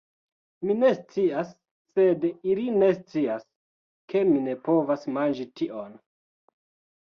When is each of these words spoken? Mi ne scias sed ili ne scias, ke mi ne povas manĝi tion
Mi 0.67 0.75
ne 0.83 0.87
scias 0.99 1.51
sed 1.99 2.25
ili 2.53 2.63
ne 2.77 2.87
scias, 2.95 3.45
ke 4.15 4.25
mi 4.31 4.41
ne 4.47 4.57
povas 4.71 5.07
manĝi 5.19 5.47
tion 5.63 5.95